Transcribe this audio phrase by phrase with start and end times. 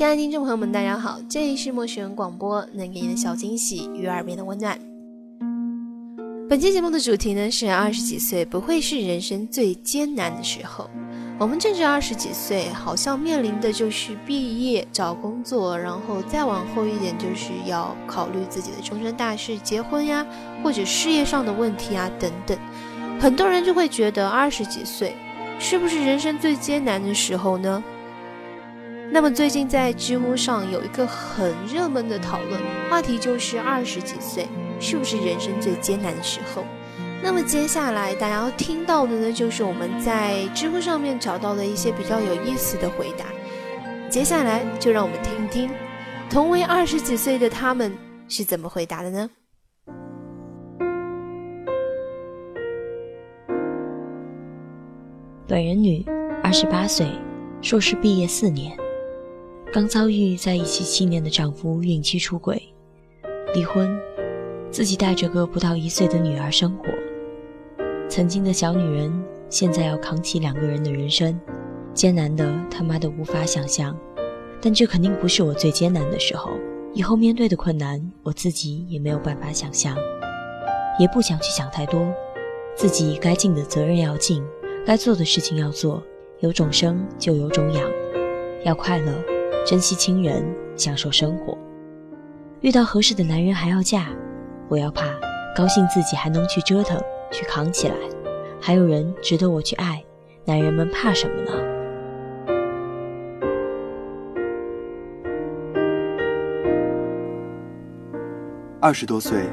[0.00, 4.78] 亲爱的听众朋友们，大家好，这里是陌生人广播，能给你的小惊喜与耳边的温暖。
[6.48, 10.88] 本期节目的主题呢是二十几岁不会是人生最艰难的时候。
[11.38, 20.26] 我们正值二十几岁，好像面临的就是毕业、找工作，然后再往后一点就是要考虑自己的终身大事，结婚呀，
[20.64, 22.56] 或者事业上的问题啊等等。
[23.20, 25.14] 很多人就会觉得二十几岁
[25.58, 27.84] 是不是人生最艰难的时候呢？
[29.12, 34.46] 那么最近在知乎上有一个很热门的讨论话题，就是二十几岁
[34.78, 36.64] 是不是人生最艰难的时候？
[37.22, 43.26] 那么接下来大家要听到的呢，就是我们在知乎上面找到的一些比较有意思的回答。
[44.08, 45.70] 接下来就让我们听一听，
[46.30, 47.92] 同为二十几岁的他们
[48.28, 49.28] 是怎么回答的呢？
[55.48, 56.06] 本人女，
[56.44, 57.10] 二十八岁，
[57.60, 58.79] 硕士毕业四年。
[59.72, 62.60] 刚遭遇在一起七年的丈夫孕期出轨，
[63.54, 63.88] 离婚，
[64.68, 66.86] 自己带着个不到一岁的女儿生活。
[68.08, 69.12] 曾经的小女人，
[69.48, 71.38] 现在要扛起两个人的人生，
[71.94, 73.96] 艰难的他妈的无法想象。
[74.60, 76.50] 但这肯定不是我最艰难的时候，
[76.92, 79.96] 以后面对的困难，我自己也没有办法想象，
[80.98, 82.12] 也不想去想太多。
[82.74, 84.42] 自己该尽的责任要尽，
[84.84, 86.02] 该做的事情要做，
[86.40, 87.88] 有种生就有种养，
[88.64, 89.12] 要快乐。
[89.64, 90.42] 珍惜亲人，
[90.74, 91.56] 享受生活。
[92.60, 94.06] 遇到合适的男人还要嫁，
[94.68, 95.04] 不要怕，
[95.54, 97.94] 高兴自己还能去折腾，去扛起来。
[98.60, 100.02] 还有人值得我去爱，
[100.44, 101.52] 男人们怕什么呢？
[108.80, 109.44] 二十多岁，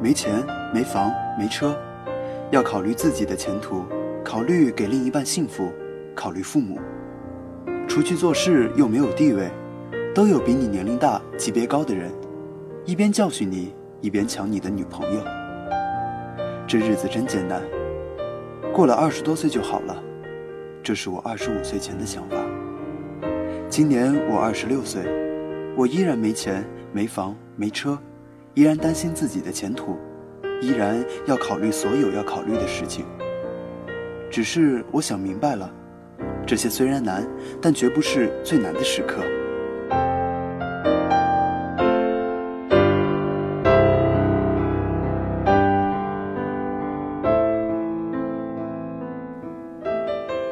[0.00, 1.76] 没钱、没房、没车，
[2.50, 3.84] 要考虑自己的前途，
[4.24, 5.72] 考虑给另一半幸福，
[6.14, 6.78] 考虑父母。
[7.88, 9.50] 出去做事又没有地位，
[10.14, 12.10] 都有比你年龄大、级别高的人，
[12.84, 15.20] 一边教训你，一边抢你的女朋友。
[16.66, 17.62] 这日子真艰难。
[18.72, 19.96] 过了二十多岁就好了，
[20.82, 22.36] 这是我二十五岁前的想法。
[23.68, 25.02] 今年我二十六岁，
[25.76, 27.98] 我依然没钱、没房、没车，
[28.54, 29.96] 依然担心自己的前途，
[30.60, 33.06] 依然要考虑所有要考虑的事情。
[34.30, 35.72] 只是我想明白了。
[36.46, 37.26] 这些虽然难，
[37.60, 39.20] 但绝不是最难的时刻。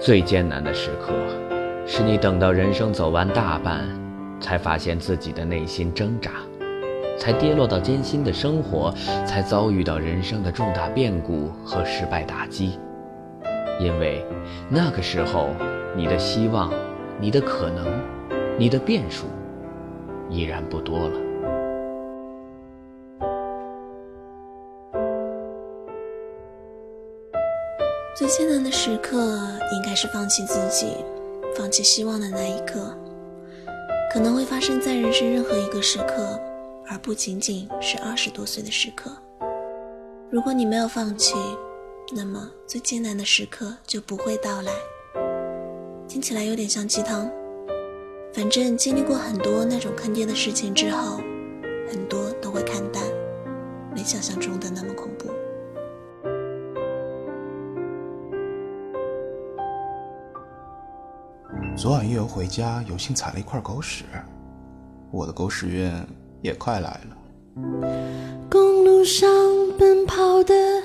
[0.00, 1.12] 最艰难的时刻，
[1.86, 3.86] 是你等到人生走完大半，
[4.40, 6.30] 才发现自己的内心挣扎，
[7.18, 8.90] 才跌落到艰辛的生活，
[9.26, 12.78] 才遭遇到人生的重大变故和失败打击。
[13.78, 14.24] 因为
[14.68, 15.50] 那个时候。
[15.94, 16.72] 你的希望，
[17.20, 17.86] 你的可能，
[18.58, 19.26] 你的变数，
[20.30, 21.20] 已然不多了。
[28.16, 29.18] 最艰难的时刻，
[29.70, 30.96] 应该是放弃自己、
[31.54, 32.96] 放弃希望的那一刻。
[34.10, 36.40] 可能会发生在人生任何一个时刻，
[36.88, 39.10] 而不仅仅是二十多岁的时刻。
[40.30, 41.36] 如果你没有放弃，
[42.14, 44.72] 那么最艰难的时刻就不会到来。
[46.06, 47.30] 听起来有点像鸡汤，
[48.34, 51.16] 反正经历过很多那种坑爹的事情之后，
[51.90, 53.02] 很多都会看淡，
[53.94, 55.30] 没想象中的那么恐怖。
[61.74, 64.04] 昨晚夜游回家，有幸踩了一块狗屎，
[65.10, 65.90] 我的狗屎运
[66.42, 67.16] 也快来了。
[68.50, 69.26] 公路上
[69.78, 70.81] 奔跑的，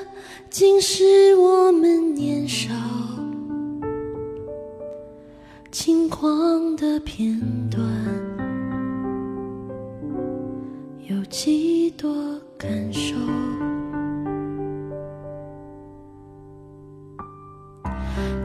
[0.49, 2.73] 竟是我们年少。
[5.71, 7.39] 轻狂的片
[7.69, 7.83] 段，
[11.07, 12.09] 有几多
[12.57, 13.15] 感受？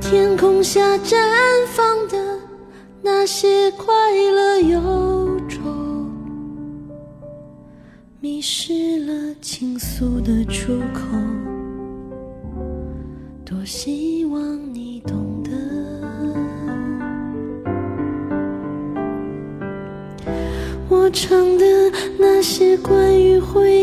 [0.00, 1.16] 天空下绽
[1.68, 2.38] 放的
[3.00, 3.94] 那些快
[4.32, 5.60] 乐忧愁，
[8.20, 11.31] 迷失了倾诉的出口。
[13.62, 15.52] 我希望你懂得。
[20.88, 21.64] 我唱的
[22.18, 23.81] 那些关于回忆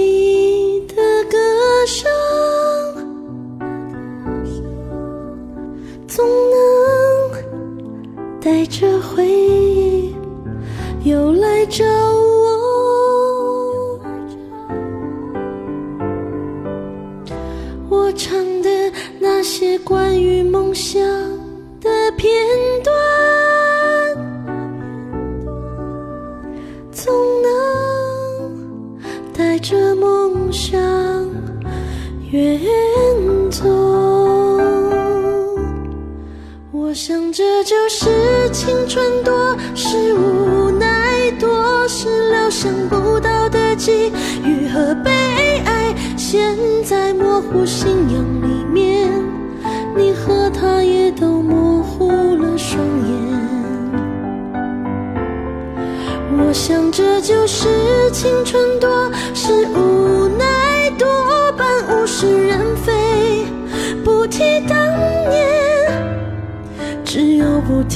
[37.01, 38.09] 想这就是
[38.51, 44.11] 青春，多是无奈，多是料想不到的际
[44.43, 45.09] 遇和悲
[45.65, 45.95] 哀。
[46.17, 48.58] 现在模糊信仰里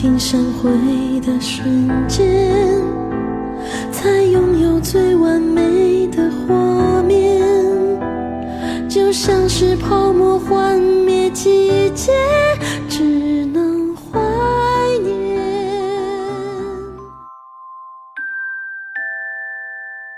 [0.03, 0.69] 有不停闪回
[1.21, 2.27] 的瞬间，
[3.89, 7.39] 才拥有最完美的画面。
[8.89, 12.11] 就像是泡沫幻灭季节，
[12.89, 14.19] 只能怀
[15.03, 15.39] 念。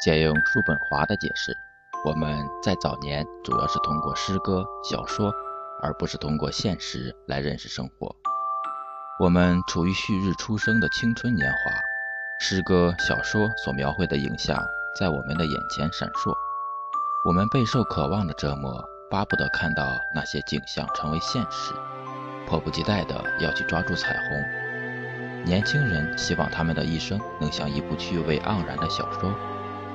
[0.04, 1.56] 借用叔本华的解释，
[2.04, 5.32] 我们在早年主要是通过诗歌、小说，
[5.84, 8.16] 而不是通过现实来认识生活。
[9.18, 11.82] 我们处于旭日初升的青春年华，
[12.38, 16.38] 诗歌、小说所描绘的影像在我们的眼前闪烁，
[17.24, 21.74] 我们备受渴望的折磨，巴不得看到那些景象成为现实，
[22.46, 24.44] 迫不及待地要去抓住彩虹。
[25.46, 29.34] 年轻人希望他们的一生能像一部趣味盎然的小说。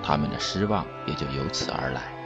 [0.03, 2.20] 他们的失望也就由此而来。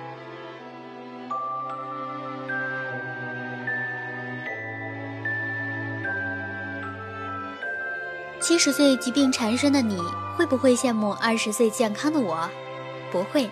[8.45, 9.97] 七十岁疾病缠身的你，
[10.37, 12.47] 会不会羡慕二十岁健康的我？
[13.11, 13.49] 不会，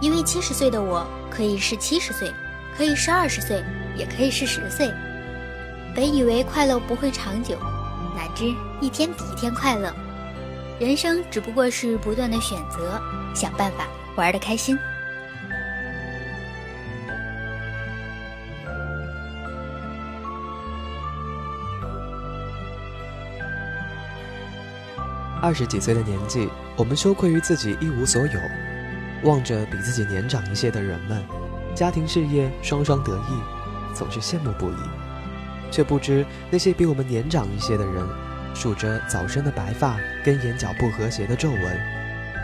[0.00, 2.32] 因为七十岁的我可以是七十岁，
[2.78, 3.60] 可以是二十岁，
[3.96, 4.88] 也可以是十岁。
[5.92, 7.58] 本以为快乐不会长久，
[8.14, 8.44] 哪知
[8.80, 9.92] 一天比一天快乐。
[10.78, 13.02] 人生只不过是不断的选择，
[13.34, 14.78] 想办法玩得开心。
[25.42, 28.40] 二十几岁的年纪，我们羞愧于自己一无所有，
[29.24, 31.20] 望着比自己年长一些的人们，
[31.74, 34.76] 家庭事业双双得意，总是羡慕不已，
[35.68, 38.06] 却不知那些比我们年长一些的人，
[38.54, 41.80] 数着早生的白发跟眼角不和谐的皱纹，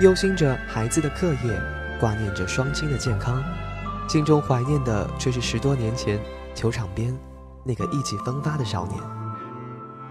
[0.00, 1.62] 忧心着孩子的课业，
[2.00, 3.40] 挂念着双亲的健康，
[4.08, 6.18] 心中怀念的却是十多年前
[6.52, 7.16] 球场边
[7.62, 9.00] 那个意气风发的少年，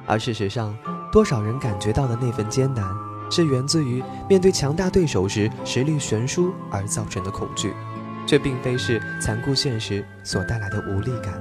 [0.06, 0.74] 而事实上。
[1.12, 2.86] 多少人感觉到的那份艰难，
[3.30, 7.74] 是源自于面对强大对手时实力悬殊而造成的恐惧，
[8.26, 11.34] 却并非是残酷现实所带来的无力感。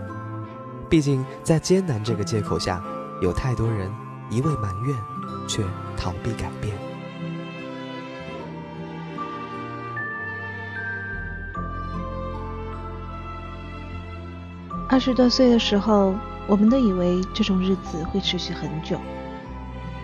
[0.89, 2.83] 毕竟，在艰难这个借口下，
[3.21, 3.91] 有太多人
[4.31, 4.97] 一味埋怨，
[5.49, 5.63] 却
[5.97, 6.75] 逃避改变。
[14.89, 16.15] 二十多岁的时候，
[16.47, 19.01] 我们都以为这种日子会持续很久。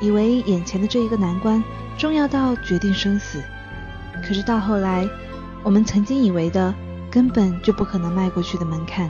[0.02, 1.62] 以为眼前的这一个难关
[1.96, 3.40] 重要到决定生死，
[4.26, 5.08] 可是到后来，
[5.62, 6.74] 我们曾经以为的
[7.08, 9.08] 根本就不可能迈过去的门槛，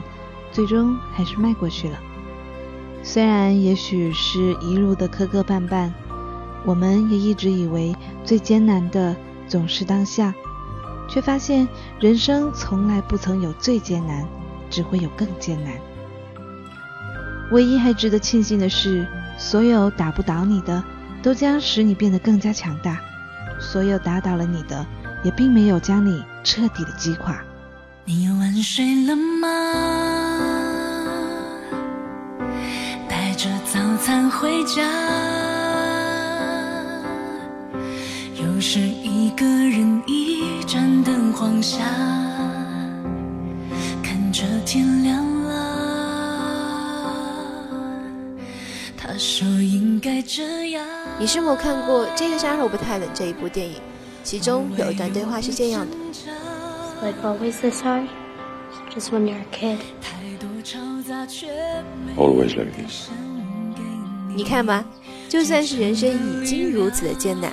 [0.51, 1.97] 最终还是迈过去了。
[3.01, 5.91] 虽然也许是一路的磕磕绊绊，
[6.63, 9.15] 我们也一直以为最艰难的
[9.47, 10.31] 总是当下，
[11.09, 11.67] 却发现
[11.99, 14.27] 人生从来不曾有最艰难，
[14.69, 15.73] 只会有更艰难。
[17.51, 19.07] 唯一还值得庆幸的是。
[19.37, 20.83] 所有打不倒你的，
[21.21, 22.95] 都将使你变得更加强大；
[23.59, 24.85] 所有打倒了你的，
[25.23, 27.39] 也并没有将你彻底的击垮。
[28.05, 29.47] 你晚睡了吗？
[33.09, 34.83] 带着早餐回家，
[38.35, 41.83] 又是一个人一盏灯晃下，
[51.19, 53.75] 你是否看过《这个杀手不太冷》这一部电影？
[54.23, 55.95] 其中有一段对话是这样的
[57.01, 58.07] ：Like always this hard,
[58.89, 59.77] just when you're a kid.
[62.15, 63.09] Always like this.
[64.35, 64.83] 你看吧，
[65.29, 67.51] 就算是人生已经如此的艰难，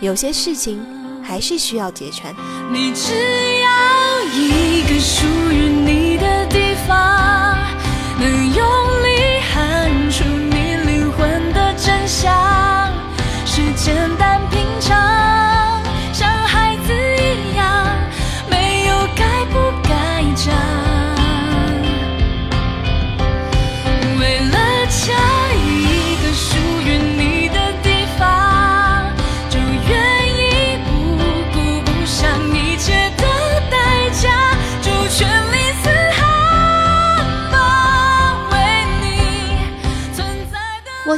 [0.00, 0.80] 有些事情
[1.22, 2.32] 还是需要揭穿。
[2.72, 3.12] 你只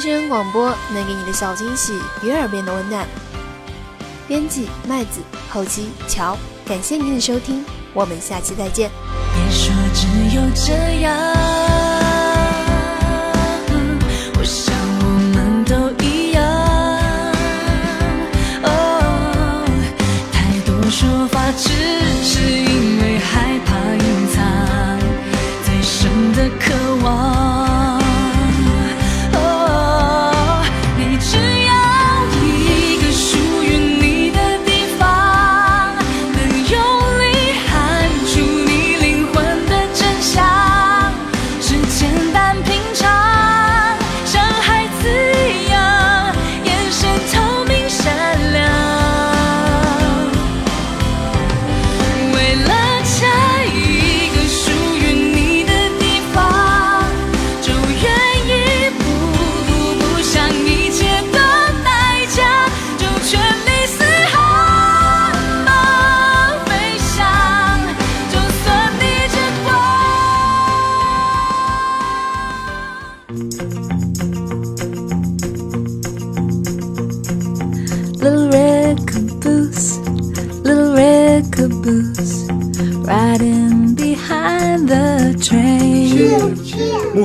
[0.05, 0.11] 的。
[0.11, 3.07] 陌生人广播能给你的小惊喜与耳边的温暖。
[4.27, 5.21] 编辑麦子，
[5.51, 8.91] 后期乔，感谢您的收听，我们下期再见。
[9.35, 10.07] 别说只
[10.37, 11.15] 有这样，